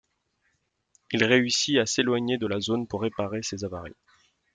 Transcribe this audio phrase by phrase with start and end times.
[1.11, 3.93] Il réussit à s'éloigner de la zone pour réparer ses avaries.